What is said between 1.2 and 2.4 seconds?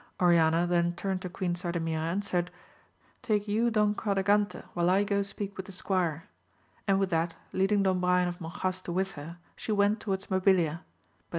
to Queen Sardamira and